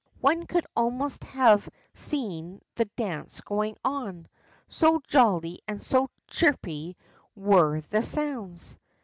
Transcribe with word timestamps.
One 0.19 0.47
could 0.47 0.65
almost 0.75 1.23
have 1.25 1.69
seen 1.93 2.63
the 2.73 2.85
dance 2.85 3.39
going 3.39 3.77
on, 3.85 4.27
so 4.67 4.99
jolly 5.07 5.59
and 5.67 5.79
so 5.79 6.09
chippy 6.27 6.97
were 7.35 7.81
the 7.81 8.01
sounds. 8.01 8.79